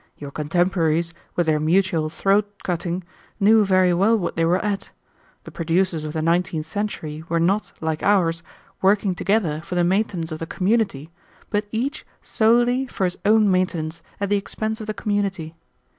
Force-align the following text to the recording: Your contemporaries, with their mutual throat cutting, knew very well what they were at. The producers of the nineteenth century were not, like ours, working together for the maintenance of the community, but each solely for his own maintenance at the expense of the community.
Your 0.17 0.31
contemporaries, 0.31 1.13
with 1.35 1.45
their 1.45 1.59
mutual 1.59 2.09
throat 2.09 2.51
cutting, 2.63 3.03
knew 3.39 3.63
very 3.63 3.93
well 3.93 4.17
what 4.17 4.35
they 4.35 4.43
were 4.43 4.57
at. 4.65 4.89
The 5.43 5.51
producers 5.51 6.05
of 6.05 6.13
the 6.13 6.23
nineteenth 6.23 6.65
century 6.65 7.23
were 7.29 7.39
not, 7.39 7.71
like 7.81 8.01
ours, 8.01 8.41
working 8.81 9.13
together 9.13 9.61
for 9.63 9.75
the 9.75 9.83
maintenance 9.83 10.31
of 10.31 10.39
the 10.39 10.47
community, 10.47 11.11
but 11.51 11.67
each 11.71 12.03
solely 12.23 12.87
for 12.87 13.03
his 13.05 13.19
own 13.25 13.51
maintenance 13.51 14.01
at 14.19 14.29
the 14.31 14.37
expense 14.37 14.81
of 14.81 14.87
the 14.87 14.95
community. 14.95 15.53